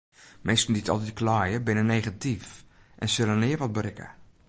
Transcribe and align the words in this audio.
Minsken 0.45 0.75
dy't 0.75 0.91
altyd 0.93 1.13
kleie 1.19 1.57
binne 1.65 1.83
negatyf 1.93 2.47
en 3.01 3.09
sille 3.13 3.35
nea 3.37 3.57
wat 3.59 3.75
berikke. 3.75 4.07